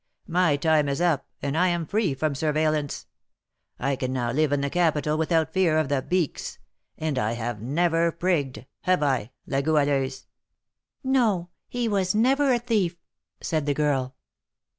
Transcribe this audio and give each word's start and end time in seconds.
My 0.25 0.57
time 0.57 0.89
is 0.89 0.99
up, 0.99 1.27
and 1.43 1.55
I 1.55 1.67
am 1.67 1.85
free 1.85 2.15
from 2.15 2.33
surveillance. 2.33 3.05
I 3.77 3.95
can 3.95 4.11
now 4.11 4.31
live 4.31 4.51
in 4.51 4.61
the 4.61 4.69
capital, 4.71 5.15
without 5.15 5.53
fear 5.53 5.77
of 5.77 5.89
the 5.89 6.01
'beaks;' 6.01 6.57
and 6.97 7.19
I 7.19 7.33
have 7.33 7.61
never 7.61 8.11
prigged, 8.11 8.65
have 8.85 9.03
I, 9.03 9.29
La 9.45 9.61
Goualeuse?" 9.61 10.25
"No, 11.03 11.49
he 11.67 11.87
was 11.87 12.15
never 12.15 12.51
a 12.51 12.57
thief," 12.57 12.95
said 13.41 13.67
the 13.67 13.75
girl. 13.75 14.15